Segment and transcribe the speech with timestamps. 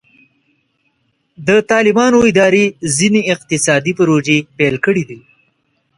[1.47, 2.63] د طالبانو اداره
[2.97, 5.19] ځینې اقتصادي پروژې پیل کړې دي.